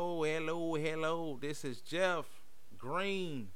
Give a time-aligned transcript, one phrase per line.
[0.00, 1.38] Hello, hello, hello.
[1.40, 2.26] This is Jeff
[2.78, 3.48] Green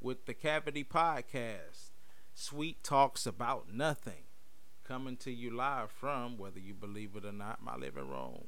[0.00, 1.90] with the Cavity Podcast.
[2.32, 4.22] Sweet talks about nothing.
[4.82, 8.46] Coming to you live from, whether you believe it or not, my living room.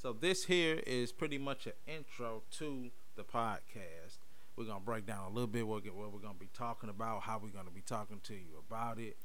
[0.00, 4.18] So, this here is pretty much an intro to the podcast.
[4.54, 6.90] We're going to break down a little bit what, what we're going to be talking
[6.90, 9.16] about, how we're going to be talking to you about it,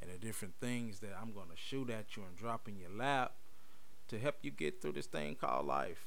[0.00, 2.88] and the different things that I'm going to shoot at you and drop in your
[2.88, 3.34] lap
[4.08, 6.06] to help you get through this thing called life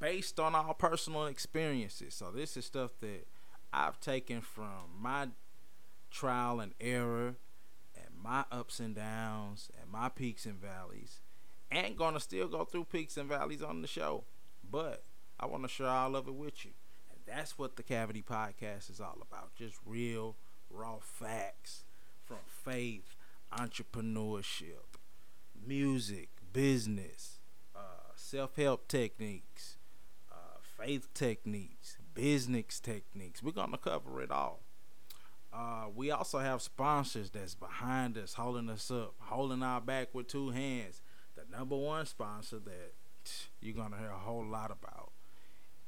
[0.00, 2.14] based on our personal experiences.
[2.14, 3.26] So this is stuff that
[3.72, 5.28] I've taken from my
[6.10, 7.36] trial and error
[7.94, 11.20] and my ups and downs and my peaks and valleys.
[11.70, 14.24] And gonna still go through peaks and valleys on the show.
[14.68, 15.04] But
[15.38, 16.72] I want to share all of it with you.
[17.10, 19.54] And that's what the Cavity Podcast is all about.
[19.54, 20.36] Just real,
[20.68, 21.84] raw facts
[22.24, 23.16] from faith,
[23.52, 24.98] entrepreneurship,
[25.66, 27.38] music, business,
[27.74, 29.76] uh, self help techniques,
[30.80, 33.42] faith techniques, business techniques.
[33.42, 34.60] We're going to cover it all.
[35.52, 40.28] Uh, we also have sponsors that's behind us, holding us up, holding our back with
[40.28, 41.02] two hands.
[41.34, 42.92] The number one sponsor that
[43.60, 45.10] you're going to hear a whole lot about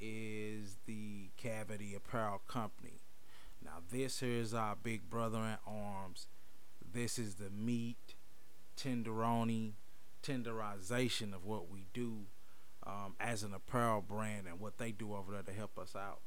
[0.01, 3.01] is the Cavity Apparel Company.
[3.65, 6.27] Now, this here is our big brother in arms.
[6.93, 8.15] This is the meat,
[8.77, 9.75] tenderoni,
[10.25, 12.27] tenderization of what we do
[12.87, 16.21] um, as an apparel brand and what they do over there to help us out.